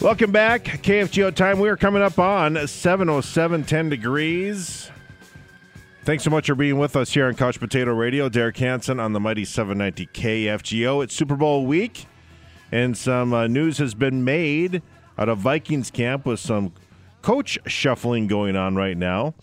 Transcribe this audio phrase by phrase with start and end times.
[0.00, 0.62] Welcome back.
[0.62, 1.58] KFGO time.
[1.58, 4.92] We are coming up on 707, 10 degrees.
[6.04, 8.28] Thanks so much for being with us here on Couch Potato Radio.
[8.28, 11.02] Derek Hansen on the Mighty 790 KFGO.
[11.02, 12.06] It's Super Bowl week,
[12.70, 14.82] and some uh, news has been made
[15.18, 16.72] out of Vikings camp with some
[17.20, 19.34] coach shuffling going on right now.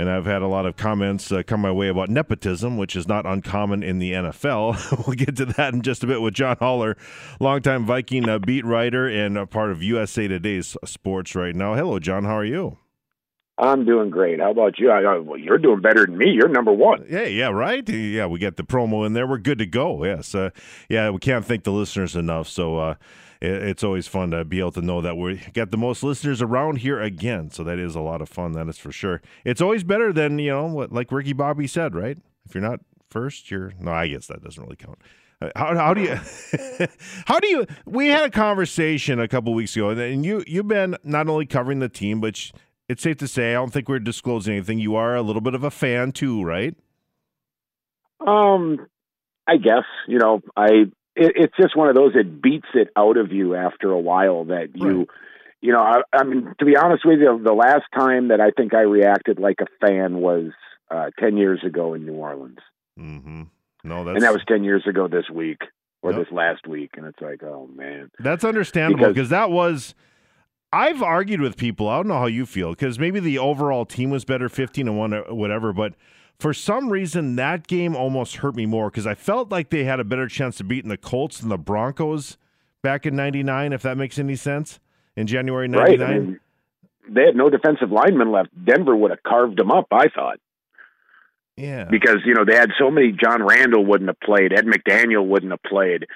[0.00, 3.06] And I've had a lot of comments uh, come my way about nepotism, which is
[3.06, 5.06] not uncommon in the NFL.
[5.06, 6.96] we'll get to that in just a bit with John Holler,
[7.38, 11.74] longtime Viking uh, beat writer and a part of USA Today's sports right now.
[11.74, 12.24] Hello, John.
[12.24, 12.78] How are you?
[13.58, 14.40] I'm doing great.
[14.40, 14.90] How about you?
[14.90, 16.30] I, I, well, you're doing better than me.
[16.30, 17.04] You're number one.
[17.06, 17.86] Yeah, yeah, right.
[17.86, 19.26] Yeah, we get the promo in there.
[19.26, 20.02] We're good to go.
[20.02, 20.48] Yes, uh,
[20.88, 21.10] yeah.
[21.10, 22.48] We can't thank the listeners enough.
[22.48, 22.94] So uh,
[23.40, 26.76] it's always fun to be able to know that we got the most listeners around
[26.76, 27.50] here again.
[27.50, 28.52] So that is a lot of fun.
[28.52, 29.22] That is for sure.
[29.44, 32.18] It's always better than you know what, like Ricky Bobby said, right?
[32.44, 33.92] If you're not first, you're no.
[33.92, 34.98] I guess that doesn't really count.
[35.40, 36.18] Uh, how, how do you
[37.26, 40.96] how do you we had a conversation a couple weeks ago and you you've been
[41.02, 42.50] not only covering the team but
[42.90, 45.54] it's safe to say I don't think we're disclosing anything you are a little bit
[45.54, 46.76] of a fan too right
[48.26, 48.86] um
[49.48, 53.16] I guess you know I it, it's just one of those that beats it out
[53.16, 55.08] of you after a while that you right.
[55.60, 58.50] you know I, I mean to be honest with you the last time that i
[58.50, 60.52] think i reacted like a fan was
[60.90, 62.58] uh 10 years ago in new orleans
[62.98, 63.42] mm-hmm.
[63.84, 64.16] no that's...
[64.16, 65.62] and that was 10 years ago this week
[66.02, 66.20] or yep.
[66.20, 69.94] this last week and it's like oh man that's understandable because that was
[70.72, 71.88] I've argued with people.
[71.88, 74.96] I don't know how you feel because maybe the overall team was better, fifteen and
[74.96, 75.72] one, or whatever.
[75.72, 75.94] But
[76.40, 80.00] for some reason, that game almost hurt me more because I felt like they had
[80.00, 82.36] a better chance of beating the Colts than the Broncos
[82.82, 83.72] back in '99.
[83.72, 84.80] If that makes any sense,
[85.16, 86.08] in January '99, right.
[86.08, 86.40] I mean,
[87.08, 88.48] they had no defensive linemen left.
[88.64, 89.86] Denver would have carved them up.
[89.90, 90.38] I thought.
[91.60, 91.84] Yeah.
[91.84, 95.52] Because, you know, they had so many John Randle wouldn't have played, Ed McDaniel wouldn't
[95.52, 96.06] have played.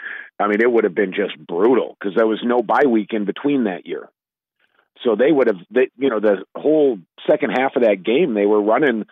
[0.41, 3.27] I mean, it would have been just brutal because there was no bye week in
[3.27, 4.09] between that year.
[5.03, 8.47] So they would have, they, you know, the whole second half of that game, they
[8.47, 9.04] were running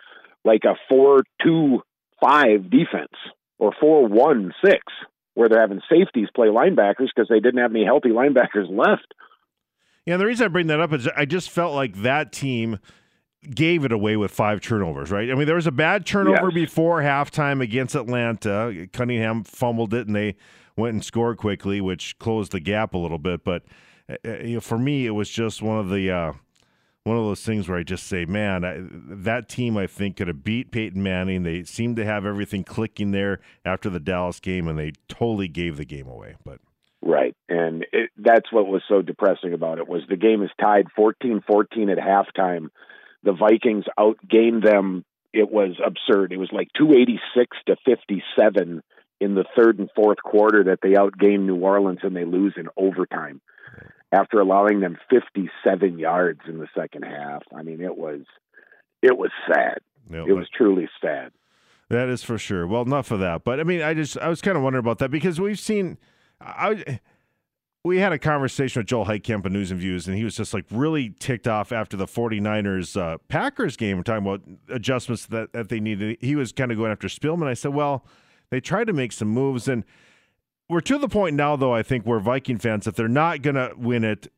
[0.43, 1.81] like a four two
[2.21, 3.13] five defense
[3.59, 4.79] or four one six,
[5.33, 9.13] where they're having safeties play linebackers because they didn't have any healthy linebackers left.
[10.05, 12.79] Yeah, the reason I bring that up is I just felt like that team
[13.49, 15.29] gave it away with five turnovers, right?
[15.29, 16.53] I mean, there was a bad turnover yes.
[16.53, 18.87] before halftime against Atlanta.
[18.93, 20.35] Cunningham fumbled it and they
[20.77, 23.43] went and scored quickly, which closed the gap a little bit.
[23.43, 23.63] But
[24.09, 26.33] uh, uh you know, for me, it was just one of the uh,
[27.03, 30.29] one of those things where I just say, man, I, that team I think could
[30.29, 31.43] have beat Peyton Manning.
[31.43, 35.75] They seemed to have everything clicking there after the Dallas game, and they totally gave
[35.75, 36.35] the game away.
[36.45, 36.59] But
[37.01, 40.87] right, and it, that's what was so depressing about it was the game is tied
[40.97, 42.69] 14-14 at halftime.
[43.23, 45.03] The Vikings outgained them.
[45.33, 46.31] It was absurd.
[46.31, 48.81] It was like 286 to 57
[49.19, 52.67] in the third and fourth quarter that they outgained New Orleans and they lose in
[52.77, 53.41] overtime
[54.13, 57.43] after allowing them 57 yards in the second half.
[57.53, 58.21] I mean, it was
[59.01, 59.79] it was sad.
[60.09, 60.27] Yep.
[60.27, 61.31] It was truly sad.
[61.89, 62.65] That is for sure.
[62.67, 63.43] Well, enough of that.
[63.43, 65.97] But I mean, I just I was kind of wondering about that because we've seen
[66.39, 66.99] I
[67.83, 70.53] we had a conversation with Joel Heitkamp of News and Views, and he was just
[70.53, 73.97] like really ticked off after the 49ers uh, Packers game.
[73.97, 76.17] We're talking about adjustments that, that they needed.
[76.21, 77.47] He was kind of going after Spielman.
[77.47, 78.05] I said, well,
[78.51, 79.83] they tried to make some moves, and
[80.69, 81.73] we're to the point now, though.
[81.73, 82.87] I think we're Viking fans.
[82.87, 84.31] If they're not going to win it,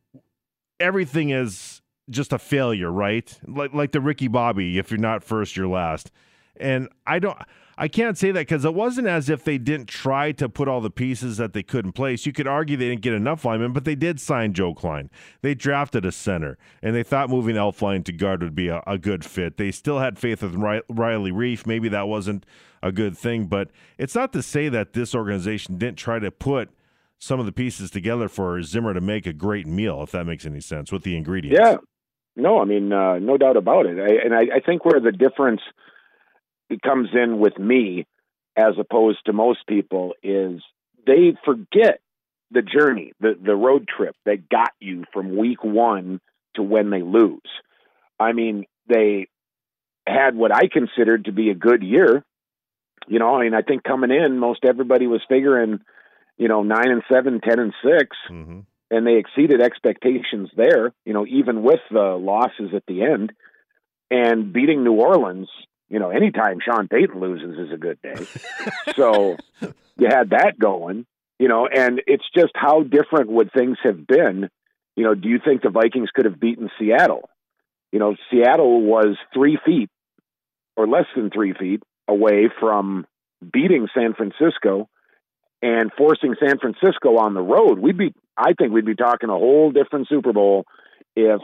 [0.80, 3.38] everything is just a failure, right?
[3.46, 4.78] Like like the Ricky Bobby.
[4.78, 6.10] If you're not first, you're last.
[6.58, 7.38] And I don't.
[7.78, 10.80] I can't say that because it wasn't as if they didn't try to put all
[10.80, 12.24] the pieces that they could in place.
[12.24, 15.10] You could argue they didn't get enough linemen, but they did sign Joe Kline.
[15.42, 18.96] They drafted a center, and they thought moving Elflein to guard would be a, a
[18.96, 19.58] good fit.
[19.58, 21.66] They still had faith with Riley Reiff.
[21.66, 22.46] Maybe that wasn't
[22.82, 23.46] a good thing.
[23.46, 26.70] But it's not to say that this organization didn't try to put
[27.18, 30.46] some of the pieces together for Zimmer to make a great meal, if that makes
[30.46, 31.58] any sense, with the ingredients.
[31.62, 31.76] Yeah.
[32.36, 33.98] No, I mean, uh, no doubt about it.
[33.98, 35.62] I, and I, I think where the difference
[36.82, 38.06] comes in with me,
[38.56, 40.62] as opposed to most people, is
[41.06, 42.00] they forget
[42.50, 46.20] the journey, the, the road trip that got you from week one
[46.54, 47.40] to when they lose.
[48.18, 49.28] I mean, they
[50.06, 52.24] had what I considered to be a good year
[53.08, 55.80] you know, I mean, I think coming in, most everybody was figuring,
[56.36, 58.60] you know, nine and seven, ten and 6 mm-hmm.
[58.90, 60.92] and they exceeded expectations there.
[61.04, 63.32] You know, even with the losses at the end,
[64.10, 65.48] and beating New Orleans.
[65.88, 68.26] You know, anytime Sean Payton loses is a good day.
[68.94, 69.36] so
[69.96, 71.06] you had that going.
[71.38, 74.48] You know, and it's just how different would things have been.
[74.96, 77.28] You know, do you think the Vikings could have beaten Seattle?
[77.92, 79.90] You know, Seattle was three feet
[80.76, 83.06] or less than three feet away from
[83.52, 84.88] beating San Francisco
[85.62, 87.78] and forcing San Francisco on the road.
[87.78, 90.64] We'd be, I think we'd be talking a whole different Super Bowl
[91.14, 91.40] if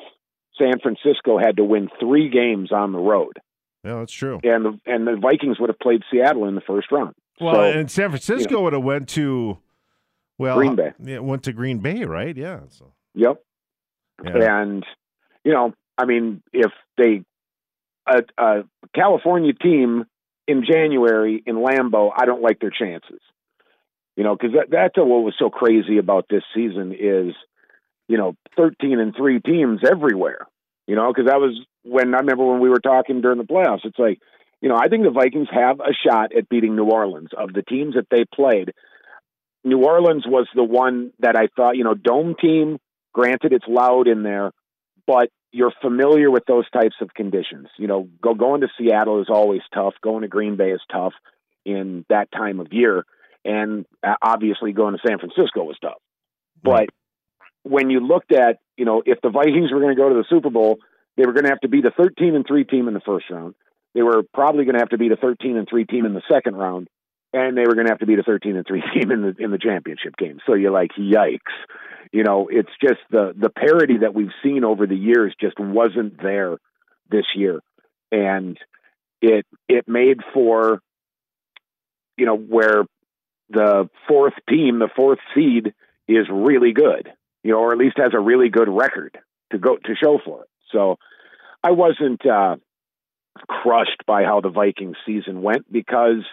[0.59, 3.39] San Francisco had to win three games on the road.
[3.85, 4.41] Yeah, that's true.
[4.45, 7.15] And the and the Vikings would have played Seattle in the first round.
[7.41, 9.59] Well, so, and San Francisco you know, would have went to
[10.39, 10.93] well Green Bay.
[11.03, 12.37] Yeah, went to Green Bay, right?
[12.37, 12.61] Yeah.
[12.69, 13.43] So Yep.
[14.25, 14.63] yeah.
[14.63, 14.87] And
[15.45, 17.25] you know, I mean, if they
[18.07, 18.65] a, a
[18.95, 20.05] California team
[20.47, 23.21] in January in Lambeau, I don't like their chances.
[24.17, 27.35] You know, because that, that's what was so crazy about this season is,
[28.09, 30.47] you know, thirteen and three teams everywhere.
[30.87, 33.85] You know, because that was when I remember when we were talking during the playoffs.
[33.85, 34.21] It's like,
[34.61, 37.63] you know, I think the Vikings have a shot at beating New Orleans of the
[37.63, 38.73] teams that they played.
[39.65, 42.79] New Orleans was the one that I thought, you know, dome team.
[43.13, 44.53] Granted, it's loud in there,
[45.07, 47.69] but you're familiar with those types of conditions.
[47.77, 49.95] You know, go going to Seattle is always tough.
[50.03, 51.13] Going to Green Bay is tough
[51.65, 53.05] in that time of year,
[53.45, 56.01] and uh, obviously going to San Francisco was tough.
[56.63, 56.87] But
[57.65, 60.25] when you looked at, you know, if the Vikings were going to go to the
[60.29, 60.79] Super Bowl,
[61.17, 63.27] they were going to have to be the 13 and three team in the first
[63.31, 63.55] round.
[63.95, 66.23] They were probably going to have to be the 13 and three team in the
[66.31, 66.89] second round,
[67.33, 69.35] and they were going to have to be the 13 and three team in the
[69.39, 70.39] in the championship game.
[70.47, 71.41] So you're like, yikes.
[72.13, 76.21] You know, it's just the the parity that we've seen over the years just wasn't
[76.23, 76.59] there
[77.11, 77.61] this year,
[78.11, 78.59] and
[79.21, 80.81] it it made for
[82.17, 82.85] you know where
[83.49, 85.75] the fourth team, the fourth seed,
[86.09, 87.11] is really good,
[87.43, 89.19] you know, or at least has a really good record
[89.51, 90.49] to go to show for it.
[90.73, 90.97] So
[91.63, 92.57] I wasn't uh,
[93.49, 96.25] crushed by how the Vikings season went because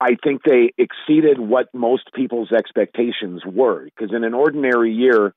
[0.00, 3.84] I think they exceeded what most people's expectations were.
[3.84, 5.34] Because in an ordinary year,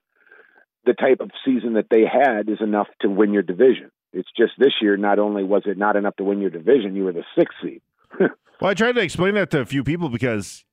[0.85, 3.91] the type of season that they had is enough to win your division.
[4.13, 7.05] It's just this year, not only was it not enough to win your division, you
[7.05, 7.81] were the sixth seed.
[8.61, 10.63] Well, I tried to explain that to a few people because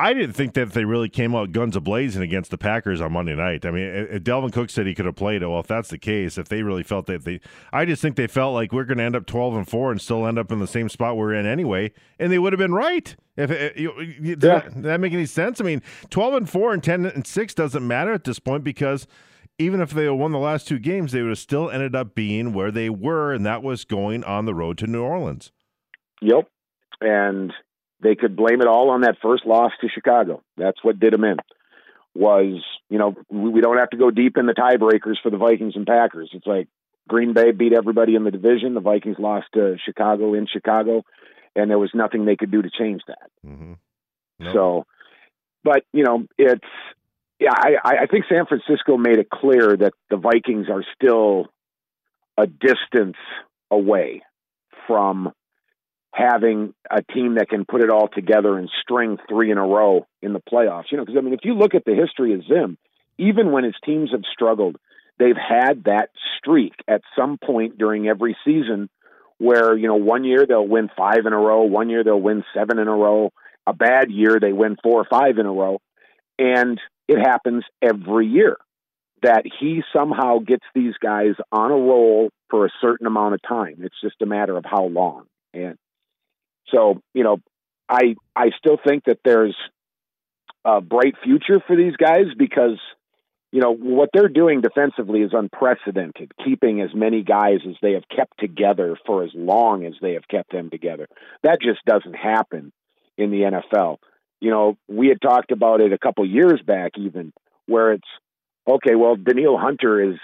[0.00, 3.12] I didn't think that they really came out guns a blazing against the Packers on
[3.12, 3.66] Monday night.
[3.66, 5.48] I mean, uh, Dalvin Cook said he could have played it.
[5.48, 7.40] Well, if that's the case, if they really felt that they,
[7.72, 10.00] I just think they felt like we're going to end up twelve and four and
[10.00, 12.74] still end up in the same spot we're in anyway, and they would have been
[12.74, 13.14] right.
[13.36, 14.68] If it, you, you, does, Yeah.
[14.70, 15.60] that, that make any sense?
[15.60, 19.06] I mean, twelve and four and ten and six doesn't matter at this point because
[19.58, 22.54] even if they won the last two games, they would have still ended up being
[22.54, 25.52] where they were, and that was going on the road to New Orleans.
[26.22, 26.48] Yep.
[27.02, 27.52] And
[28.02, 30.42] they could blame it all on that first loss to Chicago.
[30.56, 31.36] That's what did them in.
[32.14, 35.76] Was, you know, we don't have to go deep in the tiebreakers for the Vikings
[35.76, 36.30] and Packers.
[36.32, 36.66] It's like
[37.08, 38.74] Green Bay beat everybody in the division.
[38.74, 41.04] The Vikings lost to Chicago in Chicago,
[41.54, 43.30] and there was nothing they could do to change that.
[43.46, 43.74] Mm-hmm.
[44.52, 44.86] So,
[45.62, 46.64] but you know, it's
[47.38, 47.52] yeah.
[47.54, 51.46] I I think San Francisco made it clear that the Vikings are still
[52.36, 53.16] a distance
[53.70, 54.22] away
[54.86, 55.32] from
[56.12, 60.06] having a team that can put it all together and string three in a row
[60.22, 60.84] in the playoffs.
[60.90, 62.78] You know, because I mean, if you look at the history of Zim,
[63.18, 64.76] even when his teams have struggled,
[65.18, 68.88] they've had that streak at some point during every season
[69.38, 72.44] where, you know, one year they'll win five in a row, one year they'll win
[72.54, 73.32] seven in a row,
[73.66, 75.80] a bad year they win four or five in a row.
[76.38, 78.56] And it happens every year
[79.22, 83.76] that he somehow gets these guys on a roll for a certain amount of time.
[83.80, 85.26] It's just a matter of how long.
[85.52, 85.76] And
[86.70, 87.38] so, you know,
[87.88, 89.56] I I still think that there's
[90.64, 92.78] a bright future for these guys because
[93.52, 98.04] you know what they're doing defensively is unprecedented keeping as many guys as they have
[98.14, 101.08] kept together for as long as they have kept them together.
[101.42, 102.72] That just doesn't happen
[103.16, 103.98] in the NFL
[104.40, 107.32] you know we had talked about it a couple years back even
[107.66, 108.08] where it's
[108.68, 110.18] okay well Danielle Hunter is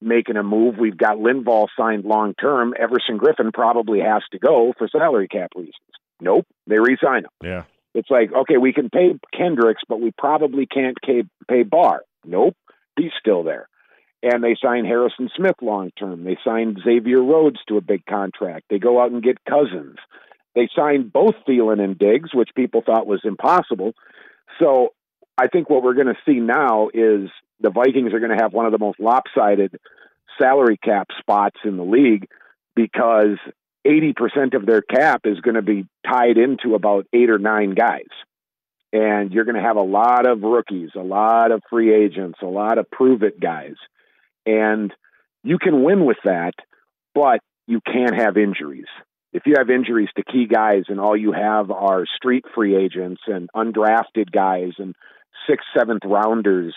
[0.00, 4.72] making a move we've got Linval signed long term Everson Griffen probably has to go
[4.78, 5.74] for salary cap reasons
[6.20, 7.64] nope they re-sign him Yeah.
[7.94, 10.96] it's like, okay, we can pay Kendricks, but we probably can't
[11.48, 12.02] pay, Barr.
[12.24, 12.54] Nope,
[12.96, 13.68] he's still there.
[14.22, 16.24] And they sign Harrison Smith long term.
[16.24, 18.64] They signed Xavier Rhodes to a big contract.
[18.68, 19.96] They go out and get Cousins.
[20.54, 23.92] They signed both Thielen and Diggs, which people thought was impossible.
[24.58, 24.88] So
[25.40, 28.52] I think what we're going to see now is the Vikings are going to have
[28.52, 29.78] one of the most lopsided
[30.38, 32.28] salary cap spots in the league
[32.74, 33.38] because
[33.86, 38.08] 80% of their cap is going to be tied into about eight or nine guys.
[38.92, 42.46] And you're going to have a lot of rookies, a lot of free agents, a
[42.46, 43.74] lot of prove it guys.
[44.46, 44.92] And
[45.42, 46.54] you can win with that,
[47.14, 48.86] but you can't have injuries.
[49.32, 53.20] If you have injuries to key guys and all you have are street free agents
[53.26, 54.94] and undrafted guys and
[55.46, 56.74] sixth, seventh rounders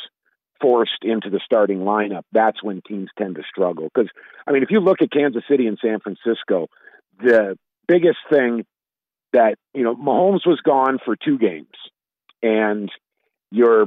[0.62, 3.90] forced into the starting lineup, that's when teams tend to struggle.
[3.94, 4.10] Because,
[4.48, 6.68] I mean, if you look at Kansas City and San Francisco,
[7.20, 8.66] the biggest thing
[9.34, 11.68] that you know Mahomes was gone for two games,
[12.42, 12.90] and
[13.52, 13.86] you're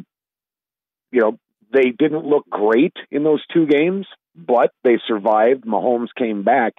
[1.10, 1.38] you know
[1.72, 5.64] they didn't look great in those two games, but they survived.
[5.64, 6.74] Mahomes came back.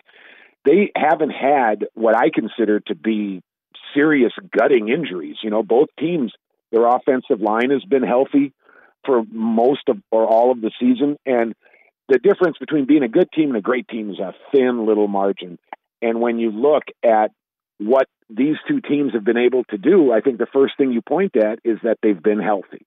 [0.65, 3.41] They haven't had what I consider to be
[3.93, 5.37] serious gutting injuries.
[5.43, 6.33] You know, both teams,
[6.71, 8.51] their offensive line has been healthy
[9.05, 11.17] for most of or all of the season.
[11.25, 11.53] And
[12.09, 15.07] the difference between being a good team and a great team is a thin little
[15.07, 15.57] margin.
[16.01, 17.31] And when you look at
[17.77, 21.01] what these two teams have been able to do, I think the first thing you
[21.01, 22.85] point at is that they've been healthy.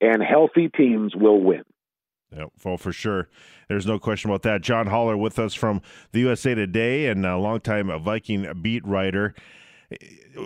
[0.00, 1.62] And healthy teams will win.
[2.34, 3.28] Yeah, well, for sure.
[3.68, 4.62] There's no question about that.
[4.62, 5.82] John Holler with us from
[6.12, 9.34] the USA Today and a longtime Viking beat writer.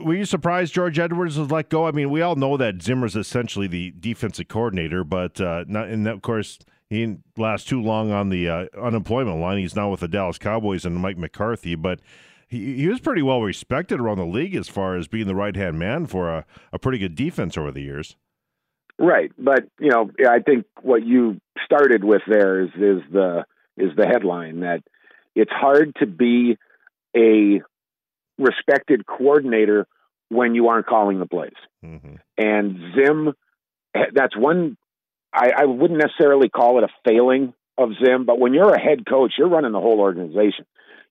[0.03, 1.87] Were you surprised George Edwards was let go?
[1.87, 6.07] I mean, we all know that Zimmer's essentially the defensive coordinator, but uh, not, and
[6.09, 9.59] of course he didn't last too long on the uh, unemployment line.
[9.59, 12.01] He's now with the Dallas Cowboys and Mike McCarthy, but
[12.49, 15.57] he, he was pretty well respected around the league as far as being the right
[15.57, 18.17] hand man for a, a pretty good defense over the years.
[18.99, 23.45] Right, but you know, I think what you started with there is is the
[23.77, 24.83] is the headline that
[25.35, 26.57] it's hard to be
[27.15, 27.61] a
[28.39, 29.87] respected coordinator
[30.29, 31.53] when you aren't calling the plays.
[31.85, 32.15] Mm-hmm.
[32.37, 33.33] And Zim,
[34.15, 34.77] that's one.
[35.33, 39.07] I, I wouldn't necessarily call it a failing of Zim, but when you're a head
[39.07, 40.65] coach, you're running the whole organization.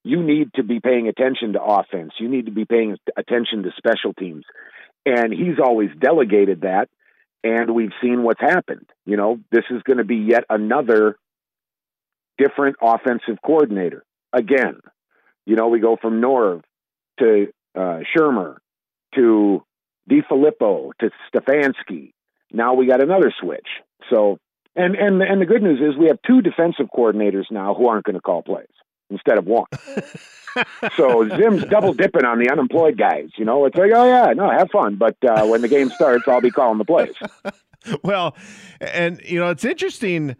[0.03, 2.13] You need to be paying attention to offense.
[2.19, 4.45] You need to be paying attention to special teams.
[5.05, 6.89] And he's always delegated that
[7.45, 8.89] and we've seen what's happened.
[9.05, 11.15] You know, this is going to be yet another
[12.39, 14.03] different offensive coordinator.
[14.33, 14.79] Again,
[15.45, 16.63] you know, we go from Norv
[17.19, 18.57] to uh, Shurmur
[19.15, 19.63] to
[20.09, 22.11] DeFilippo to Stefanski.
[22.51, 23.67] Now we got another switch.
[24.09, 24.37] So,
[24.75, 28.05] and and and the good news is we have two defensive coordinators now who aren't
[28.05, 28.67] going to call plays
[29.09, 29.65] instead of one.
[30.95, 33.29] so Zim's double dipping on the unemployed guys.
[33.37, 36.27] You know, it's like, oh yeah, no, have fun, but uh, when the game starts,
[36.27, 37.15] I'll be calling the plays.
[38.03, 38.35] well,
[38.79, 40.35] and you know, it's interesting.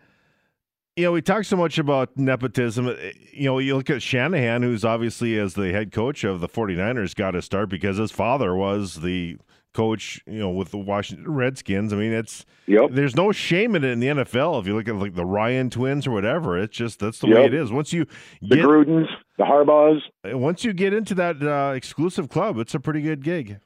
[0.96, 2.96] You know, we talk so much about nepotism.
[3.34, 7.14] You know, you look at Shanahan, who's obviously, as the head coach of the 49ers,
[7.14, 9.38] got to start because his father was the
[9.74, 11.92] coach, you know, with the Washington Redskins.
[11.92, 12.92] I mean, it's yep.
[12.92, 14.62] there's no shame in it in the NFL.
[14.62, 17.38] If you look at like the Ryan twins or whatever, it's just that's the yep.
[17.38, 17.74] way it is.
[17.74, 22.58] Once you get, the Grudens, the Harbaughs, once you get into that uh, exclusive club,
[22.58, 23.60] it's a pretty good gig.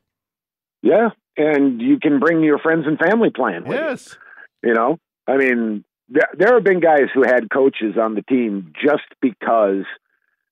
[0.82, 3.68] Yeah, and you can bring your friends and family playing.
[3.68, 4.18] yes,
[4.64, 4.70] you.
[4.70, 8.74] you know, I mean, there, there have been guys who had coaches on the team
[8.84, 9.86] just because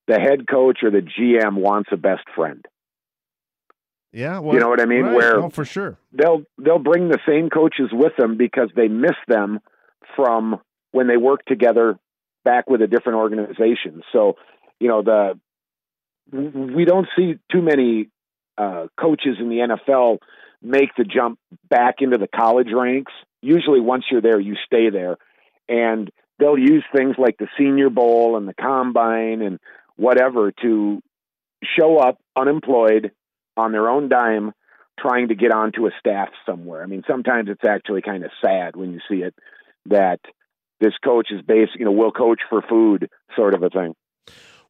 [0.08, 2.66] the head coach or the GM wants a best friend.
[4.14, 5.04] Yeah, well, you know what I mean.
[5.04, 5.16] Right.
[5.16, 9.60] Where for sure they'll they'll bring the same coaches with them because they miss them
[10.16, 10.62] from
[10.92, 12.00] when they work together
[12.46, 14.02] back with a different organization.
[14.14, 14.38] So
[14.80, 15.40] you know the
[16.32, 18.10] we don't see too many
[18.58, 20.20] uh, coaches in the NFL
[20.62, 23.12] make the jump back into the college ranks.
[23.42, 25.18] Usually, once you're there, you stay there,
[25.70, 26.10] and
[26.40, 29.60] they'll use things like the Senior Bowl and the Combine and
[29.96, 31.02] whatever to
[31.78, 33.12] show up unemployed
[33.56, 34.54] on their own dime
[35.00, 36.82] trying to get onto a staff somewhere.
[36.82, 39.36] I mean, sometimes it's actually kind of sad when you see it
[39.86, 40.20] that
[40.80, 43.96] this coach is based, you know, will coach for food sort of a thing.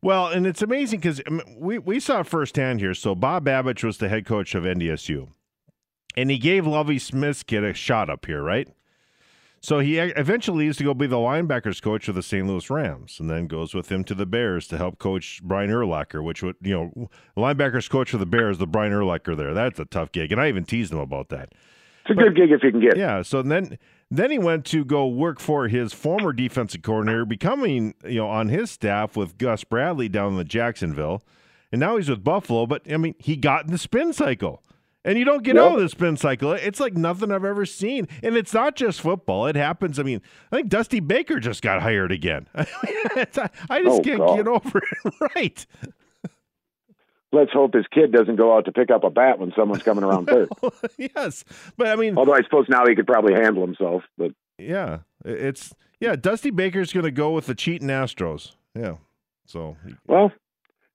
[0.01, 2.93] Well, and it's amazing because um, we, we saw firsthand here.
[2.93, 5.29] So Bob Babich was the head coach of NDSU,
[6.15, 8.69] and he gave Lovie Smith's kid a shot up here, right?
[9.59, 12.45] So he eventually leaves to go be the linebackers coach of the St.
[12.47, 16.23] Louis Rams, and then goes with him to the Bears to help coach Brian Urlacher,
[16.23, 19.53] which would you know linebackers coach for the Bears, the Brian Urlacher there.
[19.53, 21.53] That's a tough gig, and I even teased him about that.
[22.03, 22.97] It's a but, good gig if you can get.
[22.97, 23.21] Yeah.
[23.21, 23.77] So then
[24.09, 28.49] then he went to go work for his former defensive coordinator, becoming you know on
[28.49, 31.23] his staff with Gus Bradley down in Jacksonville,
[31.71, 32.65] and now he's with Buffalo.
[32.65, 34.63] But I mean, he got in the spin cycle.
[35.07, 36.51] And you don't get out of the spin cycle.
[36.51, 38.09] It's like nothing I've ever seen.
[38.21, 39.47] And it's not just football.
[39.47, 39.99] It happens.
[39.99, 40.21] I mean,
[40.51, 42.45] I think Dusty Baker just got hired again.
[42.55, 42.65] I
[43.25, 44.35] just oh, can't God.
[44.35, 45.13] get over it.
[45.35, 45.65] right.
[47.31, 50.03] Let's hope his kid doesn't go out to pick up a bat when someone's coming
[50.03, 50.49] around third.
[50.97, 51.45] yes.
[51.77, 54.03] But I mean, although I suppose now he could probably handle himself.
[54.17, 58.55] But yeah, it's, yeah, Dusty Baker's going to go with the cheating Astros.
[58.75, 58.95] Yeah.
[59.45, 60.33] So, well,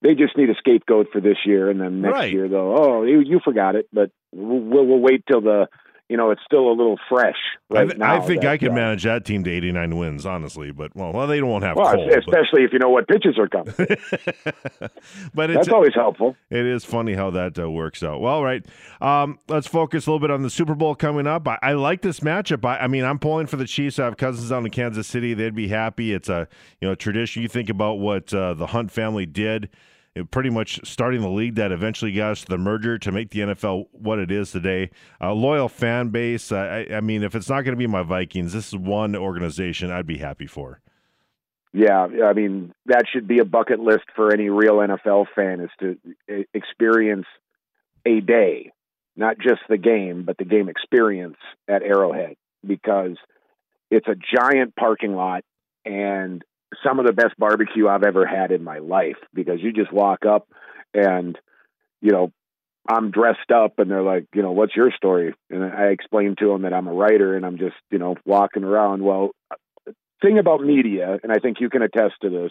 [0.02, 2.32] they just need a scapegoat for this year, and then next right.
[2.32, 3.88] year though, oh, you, you forgot it.
[3.92, 5.68] But we'll, we'll wait till the
[6.12, 7.38] you know, it's still a little fresh
[7.70, 8.16] right I, now.
[8.16, 10.70] I think that, I can uh, manage that team to 89 wins, honestly.
[10.70, 12.64] But well, well they won't have well, Cole, especially but.
[12.64, 13.74] if you know what pitches are coming.
[15.34, 16.36] but that's always helpful.
[16.50, 18.20] It is funny how that uh, works out.
[18.20, 18.62] Well, right.
[19.00, 21.48] Um, let's focus a little bit on the Super Bowl coming up.
[21.48, 22.62] I, I like this matchup.
[22.66, 23.98] I, I, mean, I'm pulling for the Chiefs.
[23.98, 25.32] I have cousins down in Kansas City.
[25.32, 26.12] They'd be happy.
[26.12, 26.46] It's a
[26.82, 27.40] you know tradition.
[27.40, 29.70] You think about what uh, the Hunt family did
[30.30, 33.40] pretty much starting the league that eventually got us to the merger to make the
[33.40, 34.90] NFL what it is today.
[35.20, 36.52] A loyal fan base.
[36.52, 39.90] I, I mean, if it's not going to be my Vikings, this is one organization
[39.90, 40.80] I'd be happy for.
[41.74, 45.70] Yeah, I mean that should be a bucket list for any real NFL fan is
[45.80, 47.24] to experience
[48.04, 48.72] a day,
[49.16, 53.16] not just the game, but the game experience at Arrowhead because
[53.90, 55.44] it's a giant parking lot
[55.86, 56.44] and
[56.84, 60.24] some of the best barbecue I've ever had in my life because you just walk
[60.26, 60.48] up
[60.94, 61.38] and
[62.00, 62.32] you know
[62.88, 65.34] I'm dressed up and they're like, you know, what's your story?
[65.50, 68.64] And I explain to them that I'm a writer and I'm just, you know, walking
[68.64, 69.02] around.
[69.02, 69.30] Well,
[70.20, 72.50] thing about media, and I think you can attest to this,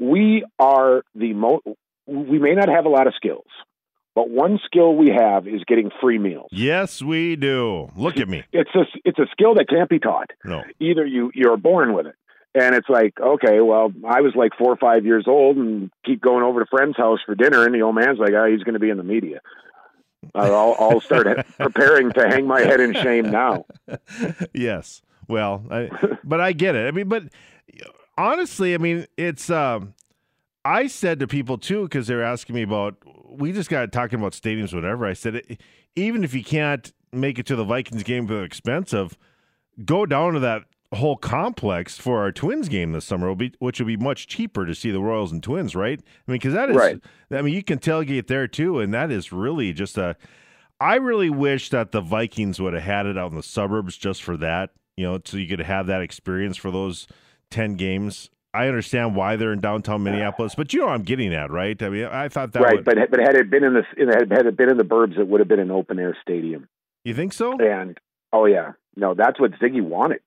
[0.00, 1.64] we are the most,
[2.06, 3.46] we may not have a lot of skills,
[4.14, 6.48] but one skill we have is getting free meals.
[6.50, 7.90] Yes, we do.
[7.96, 8.42] Look at me.
[8.52, 10.30] It's a, it's a skill that can't be taught.
[10.44, 10.64] No.
[10.80, 12.16] Either you, you're born with it.
[12.54, 16.20] And it's like, okay, well, I was like four or five years old and keep
[16.20, 18.74] going over to friend's house for dinner, and the old man's like, oh, he's going
[18.74, 19.40] to be in the media.
[20.34, 23.66] I'll, I'll start preparing to hang my head in shame now.
[24.54, 25.02] Yes.
[25.28, 25.88] Well, I,
[26.24, 26.86] but I get it.
[26.86, 27.24] I mean, but
[28.18, 29.50] honestly, I mean, it's.
[29.50, 29.94] Um,
[30.64, 32.96] I said to people too because they're asking me about.
[33.28, 35.06] We just got talking about stadiums, whatever.
[35.06, 35.58] I said,
[35.96, 39.16] even if you can't make it to the Vikings game for the expensive,
[39.84, 40.64] go down to that
[40.96, 44.66] whole complex for our Twins game this summer, will be, which will be much cheaper
[44.66, 45.98] to see the Royals and Twins, right?
[46.00, 47.00] I mean, because that is, right.
[47.30, 50.16] I mean, you can tailgate there too, and that is really just a.
[50.80, 54.22] I really wish that the Vikings would have had it out in the suburbs just
[54.22, 57.06] for that, you know, so you could have that experience for those
[57.50, 58.30] ten games.
[58.54, 61.80] I understand why they're in downtown Minneapolis, but you know what I'm getting at, right?
[61.82, 62.84] I mean, I thought that right, would...
[62.84, 63.82] but but had it been in the
[64.30, 66.68] had it been in the burbs, it would have been an open air stadium.
[67.04, 67.56] You think so?
[67.58, 67.98] And
[68.32, 70.20] oh yeah, no, that's what Zygi wanted.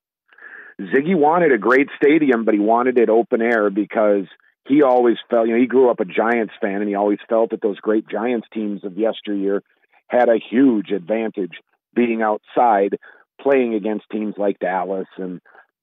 [0.80, 4.26] Zygi wanted a great stadium, but he wanted it open air because
[4.68, 7.52] he always felt, you know, he grew up a Giants fan and he always felt
[7.52, 9.64] that those great Giants teams of yesteryear
[10.08, 11.54] had a huge advantage
[11.94, 12.98] being outside
[13.42, 15.40] playing against teams like Dallas and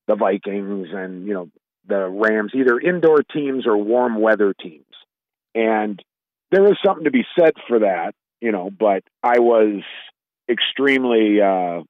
[0.07, 1.49] the Vikings and, you know,
[1.87, 4.85] the Rams, either indoor teams or warm weather teams.
[5.55, 6.03] And
[6.51, 9.83] there is something to be said for that, you know, but I was
[10.49, 11.83] extremely uh,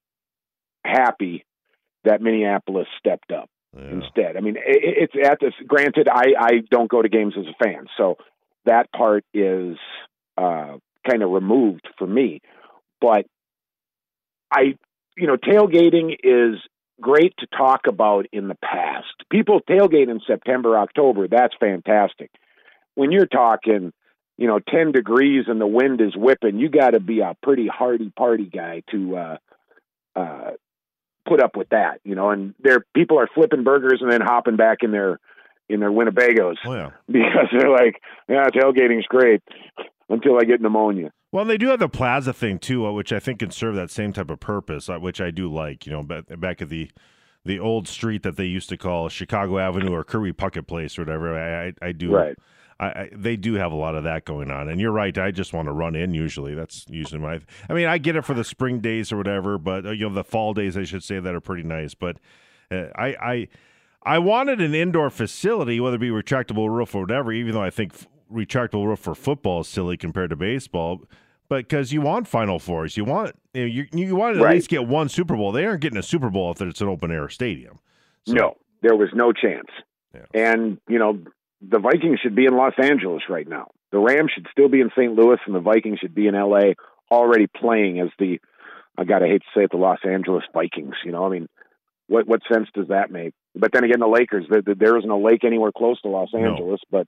[0.85, 1.45] happy
[2.05, 3.91] that Minneapolis stepped up yeah.
[3.91, 4.37] instead.
[4.37, 5.55] I mean, it, it's at this.
[5.67, 8.17] Granted, I I don't go to games as a fan, so
[8.65, 9.77] that part is
[10.39, 10.77] uh,
[11.09, 12.41] kind of removed for me.
[13.01, 13.27] But
[14.53, 14.77] I,
[15.17, 16.61] you know, tailgating is
[17.01, 19.15] great to talk about in the past.
[19.31, 21.27] People tailgate in September, October.
[21.29, 22.31] That's fantastic.
[22.95, 23.93] When you're talking,
[24.37, 27.67] you know, 10 degrees and the wind is whipping, you got to be a pretty
[27.67, 29.37] hardy party guy to uh,
[30.15, 30.51] uh,
[31.33, 32.31] put up with that, you know.
[32.31, 35.19] And their people are flipping burgers and then hopping back in their
[35.69, 36.91] in their Winnebagos oh, yeah.
[37.07, 39.43] because they're like, yeah, tailgating's great
[40.09, 41.13] until I get pneumonia.
[41.31, 43.91] Well, they do have the plaza thing too, uh, which I think can serve that
[43.91, 45.87] same type of purpose, uh, which I do like.
[45.87, 46.91] You know, back at the
[47.45, 51.03] the old street that they used to call Chicago Avenue or Kirby Puckett Place or
[51.03, 51.39] whatever.
[51.39, 52.37] I I, I do right.
[52.83, 54.69] I, I, they do have a lot of that going on.
[54.69, 55.17] And you're right.
[55.17, 56.15] I just want to run in.
[56.15, 57.41] Usually, that's usually my.
[57.69, 60.15] I mean, I get it for the spring days or whatever, but uh, you know,
[60.15, 61.95] the fall days, I should say, that are pretty nice.
[61.95, 62.17] But
[62.73, 63.49] uh, I, I,
[64.03, 67.33] I wanted an indoor facility, whether it be retractable roof or whatever.
[67.33, 67.95] Even though I think
[68.33, 71.03] retractable roof for football is silly compared to baseball.
[71.49, 74.45] But because you want Final Fours, you want you know, you, you want to at
[74.45, 74.55] right.
[74.55, 75.53] least get one Super Bowl.
[75.53, 77.79] They aren't getting a Super Bowl if it's an open air stadium.
[78.27, 79.69] So, no, there was no chance.
[80.15, 80.25] Yeah.
[80.35, 81.23] And you know,
[81.67, 83.69] the Vikings should be in Los Angeles right now.
[83.93, 85.15] The Rams should still be in St.
[85.15, 86.75] Louis, and the Vikings should be in L.A.
[87.11, 88.41] already playing as the.
[88.97, 90.97] I gotta hate to say it, the Los Angeles Vikings.
[91.05, 91.49] You know, I mean,
[92.09, 93.33] what what sense does that make?
[93.55, 94.47] But then again, the Lakers.
[94.51, 96.99] There, there isn't a lake anywhere close to Los Angeles, no.
[96.99, 97.07] but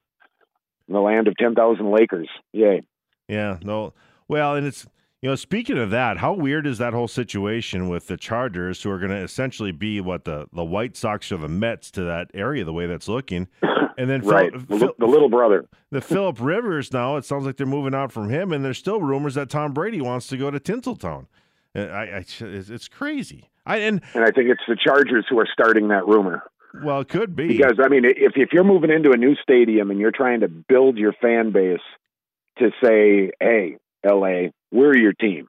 [0.87, 2.29] in the land of ten thousand Lakers.
[2.53, 2.81] Yay!
[3.27, 3.93] Yeah, no.
[4.27, 4.87] Well, and it's
[5.25, 8.91] you know, speaking of that, how weird is that whole situation with the Chargers, who
[8.91, 12.29] are going to essentially be what the the White Sox or the Mets to that
[12.35, 13.47] area, the way that's looking,
[13.97, 16.93] and then right, Phil, the, the little brother, the Philip Rivers.
[16.93, 19.73] Now it sounds like they're moving out from him, and there's still rumors that Tom
[19.73, 21.25] Brady wants to go to Tinseltown.
[21.75, 23.49] Uh, I, I it's crazy.
[23.65, 26.43] I and and I think it's the Chargers who are starting that rumor.
[26.83, 29.89] Well, it could be because I mean, if if you're moving into a new stadium
[29.89, 31.79] and you're trying to build your fan base
[32.59, 35.47] to say, "Hey, LA, we're your team.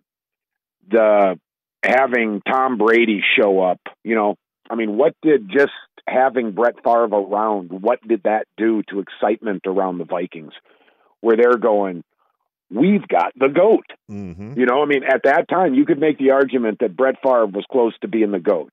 [0.88, 1.38] The
[1.82, 4.36] having Tom Brady show up, you know,
[4.68, 5.72] I mean, what did just
[6.08, 10.52] having Brett Favre around, what did that do to excitement around the Vikings?
[11.20, 12.04] Where they're going,
[12.70, 13.86] we've got the GOAT.
[14.10, 14.58] Mm-hmm.
[14.58, 17.46] You know, I mean, at that time, you could make the argument that Brett Favre
[17.46, 18.70] was close to being the GOAT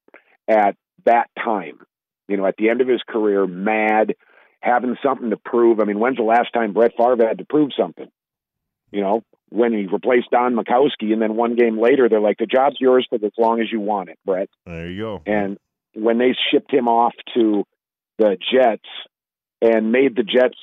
[0.47, 1.79] at that time.
[2.27, 4.15] You know, at the end of his career, mad,
[4.61, 5.79] having something to prove.
[5.79, 8.07] I mean, when's the last time Brett Favre had to prove something?
[8.91, 12.45] You know, when he replaced Don Majkowski, and then one game later, they're like, "The
[12.47, 15.21] job's yours for as long as you want it, Brett." There you go.
[15.25, 15.57] And
[15.93, 17.63] when they shipped him off to
[18.17, 18.89] the Jets
[19.61, 20.57] and made the Jets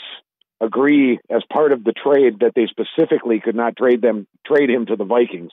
[0.61, 4.87] agree as part of the trade that they specifically could not trade them trade him
[4.87, 5.53] to the Vikings,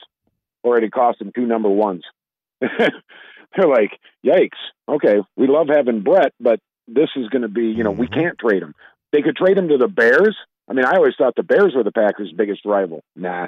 [0.64, 2.02] or it'd cost them two number ones.
[2.60, 4.58] They're like, "Yikes!
[4.88, 8.20] Okay, we love having Brett, but this is going to be, you know, we Mm-hmm.
[8.20, 8.74] can't trade him.
[9.12, 10.36] They could trade him to the Bears.
[10.68, 13.02] I mean, I always thought the Bears were the Packers' biggest rival.
[13.16, 13.46] Nah,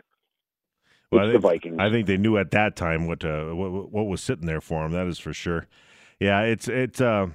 [1.13, 1.77] Well, I it's the think- Vikings.
[1.79, 4.83] I think they knew at that time what uh, what, what was sitting there for
[4.83, 4.93] them.
[4.93, 5.67] That is for sure.
[6.19, 7.29] Yeah, it's it's uh,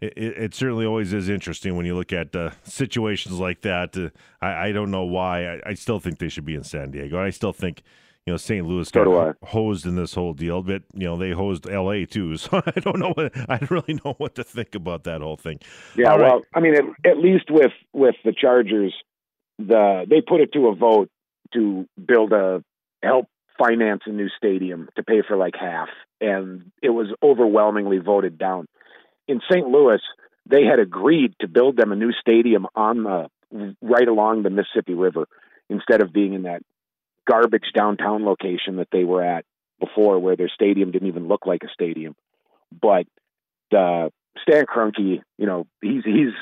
[0.00, 3.96] it, it certainly always is interesting when you look at uh, situations like that.
[3.96, 5.46] Uh, I I don't know why.
[5.46, 7.18] I, I still think they should be in San Diego.
[7.22, 7.82] I still think
[8.26, 8.64] you know St.
[8.66, 12.06] Louis So got hosed in this whole deal, but you know they hosed L.A.
[12.06, 12.36] too.
[12.36, 15.36] So I don't know what I don't really know what to think about that whole
[15.36, 15.58] thing.
[15.96, 16.20] Yeah, right.
[16.20, 18.94] well, I mean, at, at least with with the Chargers,
[19.66, 21.10] the they put it to a vote
[21.54, 22.62] to build a
[23.02, 23.26] help
[23.58, 25.88] finance a new stadium to pay for like half,
[26.20, 28.66] and it was overwhelmingly voted down.
[29.28, 29.66] In St.
[29.66, 30.00] Louis,
[30.46, 33.28] they had agreed to build them a new stadium on the
[33.82, 35.26] right along the Mississippi River
[35.68, 36.62] instead of being in that
[37.28, 39.44] garbage downtown location that they were at
[39.78, 42.14] before, where their stadium didn't even look like a stadium.
[42.80, 43.06] But
[43.70, 44.10] the
[44.42, 46.34] Stan Kroenke, you know, he's he's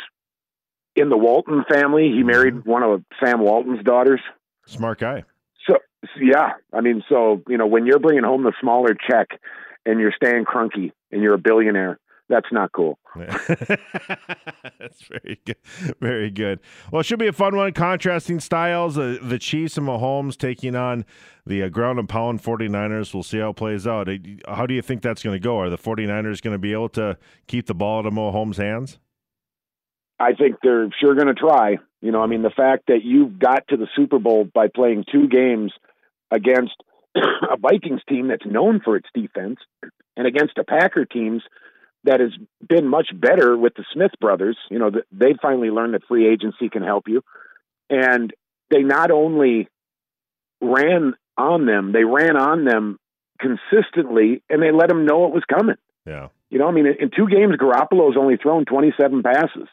[0.99, 2.11] in the Walton family.
[2.15, 4.21] He married one of Sam Walton's daughters.
[4.67, 5.25] Smart guy.
[5.67, 5.77] So
[6.21, 9.29] yeah, I mean, so you know, when you're bringing home the smaller check
[9.87, 12.99] and you're staying Kroenke and you're a billionaire, that's not cool.
[13.17, 15.57] That's very good.
[15.99, 16.61] Very good.
[16.93, 17.73] Well, it should be a fun one.
[17.73, 18.99] Contrasting styles.
[18.99, 21.07] Uh, the Chiefs and Mahomes taking on
[21.47, 23.15] the uh, ground and pound 49ers.
[23.15, 24.09] We'll see how it plays out.
[24.47, 25.59] How do you think that's going to go?
[25.59, 28.99] Are the 49ers going to be able to keep the ball out of Mahomes' hands?
[30.19, 31.79] I think they're sure going to try.
[32.01, 35.05] You know, I mean, the fact that you've got to the Super Bowl by playing
[35.11, 35.73] two games
[36.31, 36.75] against
[37.17, 39.59] a Vikings team that's known for its defense
[40.17, 41.43] and against a Packer teams
[42.05, 42.31] that has
[42.67, 44.57] been much better with the Smith brothers.
[44.71, 47.23] You know, they finally learned that free agency can help you.
[47.91, 48.33] And
[48.71, 49.69] they not only
[50.61, 52.99] ran on them, they ran on them
[53.41, 55.77] consistently and they let them know it was coming.
[56.07, 56.29] Yeah.
[56.51, 59.69] You know, I mean, in in two games, Garoppolo's only thrown 27 passes.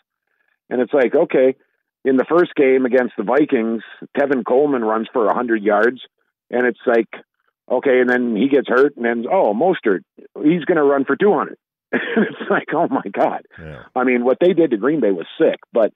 [0.69, 1.55] And it's like, okay,
[2.03, 3.83] in the first game against the Vikings,
[4.17, 6.01] Tevin Coleman runs for 100 yards.
[6.49, 7.09] And it's like,
[7.69, 11.15] okay, and then he gets hurt, and then, oh, Mostert, he's going to run for
[11.15, 11.57] 200.
[11.91, 13.45] and it's like, oh my God.
[13.59, 13.83] Yeah.
[13.95, 15.93] I mean, what they did to Green Bay was sick, but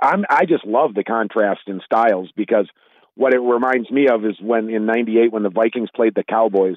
[0.00, 2.68] I'm I just love the contrast in styles because
[3.14, 6.76] what it reminds me of is when in '98 when the Vikings played the Cowboys,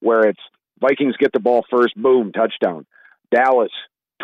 [0.00, 0.40] where it's
[0.80, 2.86] Vikings get the ball first, boom, touchdown.
[3.34, 3.72] Dallas,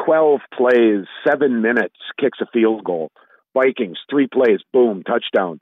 [0.05, 3.11] 12 plays, seven minutes, kicks a field goal.
[3.55, 5.61] Vikings, three plays, boom, touchdown.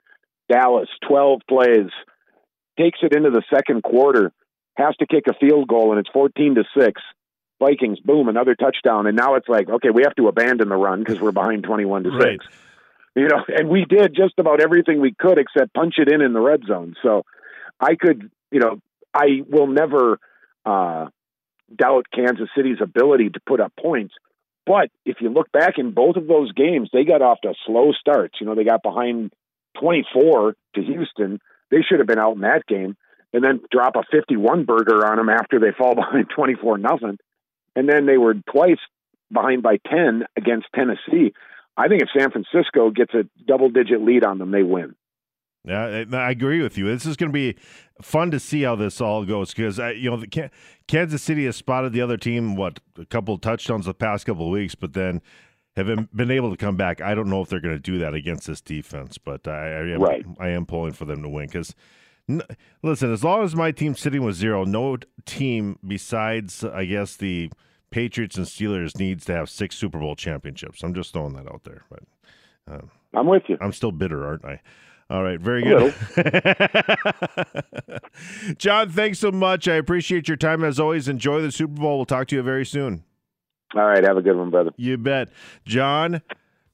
[0.51, 1.91] Dallas, 12 plays,
[2.79, 4.33] takes it into the second quarter,
[4.77, 7.03] has to kick a field goal, and it's 14 to 6.
[7.59, 9.07] Vikings, boom, another touchdown.
[9.07, 12.05] And now it's like, okay, we have to abandon the run because we're behind 21
[12.05, 12.25] to 6.
[12.25, 12.41] Right.
[13.15, 16.35] You know, and we did just about everything we could except punch it in in
[16.35, 16.95] the red zone.
[17.03, 17.23] So
[17.81, 18.81] I could, you know,
[19.15, 20.19] I will never
[20.67, 21.07] uh,
[21.75, 24.15] doubt Kansas City's ability to put up points.
[24.65, 27.93] But if you look back in both of those games, they got off to slow
[27.93, 28.35] starts.
[28.41, 29.33] You know, they got behind
[29.81, 31.41] 24 to Houston.
[31.71, 32.97] They should have been out in that game
[33.33, 37.19] and then drop a 51 burger on them after they fall behind 24 nothing.
[37.75, 38.79] And then they were twice
[39.31, 41.33] behind by 10 against Tennessee.
[41.77, 44.95] I think if San Francisco gets a double digit lead on them, they win.
[45.67, 46.87] Yeah, I I agree with you.
[46.87, 47.57] This is going to be
[48.01, 50.51] fun to see how this all goes because uh, you know the,
[50.87, 54.47] Kansas City has spotted the other team what a couple of touchdowns the past couple
[54.47, 55.21] of weeks, but then
[55.77, 57.01] have been- been able to come back.
[57.03, 59.81] I don't know if they're going to do that against this defense, but I, I
[59.89, 60.25] am Right.
[60.39, 61.75] I am pulling for them to win because.
[62.83, 67.53] Listen, as long as my team's sitting with zero, no team besides, I guess, the
[67.91, 70.83] Patriots and Steelers needs to have six Super Bowl championships.
[70.83, 72.01] I'm just throwing that out there, but
[72.67, 73.57] um, I'm with you.
[73.61, 74.61] I'm still bitter, aren't I?
[75.09, 75.95] All right, very good.
[78.59, 79.69] John, thanks so much.
[79.69, 81.07] I appreciate your time as always.
[81.07, 81.99] Enjoy the Super Bowl.
[81.99, 83.05] We'll talk to you very soon.
[83.75, 84.05] All right.
[84.05, 84.71] Have a good one, brother.
[84.77, 85.29] You bet.
[85.65, 86.23] John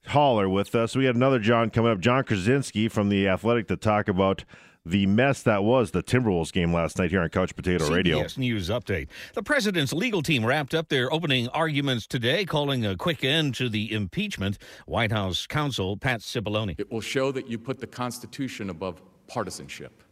[0.07, 0.97] Holler with us.
[0.97, 4.45] We had another John coming up, John Krawczynski from The Athletic, to talk about
[4.85, 8.23] the mess that was the Timberwolves game last night here on Couch Potato Radio.
[8.23, 9.09] CBS News update.
[9.35, 13.69] The president's legal team wrapped up their opening arguments today, calling a quick end to
[13.69, 14.59] the impeachment.
[14.87, 16.75] White House counsel Pat Cipollone.
[16.79, 20.03] It will show that you put the Constitution above partisanship.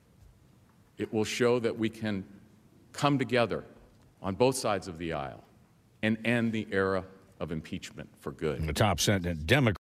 [0.98, 2.24] It will show that we can
[2.92, 3.64] come together
[4.22, 5.42] on both sides of the aisle
[6.02, 7.04] and end the era
[7.40, 8.66] of impeachment for good.
[8.66, 9.68] The top Senate Democrat.